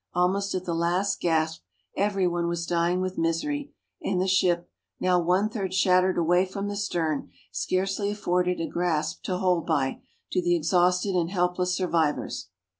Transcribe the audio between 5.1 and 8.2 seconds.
one third shattered away from the stern, scarcely